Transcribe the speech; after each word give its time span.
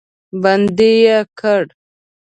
بندي 0.41 0.93
یې 1.07 1.17
کړ. 1.39 1.63